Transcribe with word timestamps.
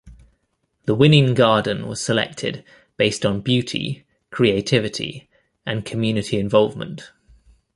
The 0.85 0.95
winning 0.95 1.35
garden 1.35 1.87
was 1.87 2.03
selected 2.03 2.63
based 2.97 3.23
on 3.23 3.41
beauty, 3.41 4.03
creativity 4.31 5.29
and 5.63 5.85
community 5.85 6.39
involvement. 6.39 7.11